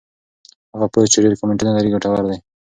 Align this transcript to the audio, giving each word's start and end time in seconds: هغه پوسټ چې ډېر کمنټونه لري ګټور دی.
هغه 0.73 0.87
پوسټ 0.93 1.09
چې 1.13 1.19
ډېر 1.23 1.33
کمنټونه 1.41 1.71
لري 1.73 1.89
ګټور 1.93 2.21
دی. 2.29 2.37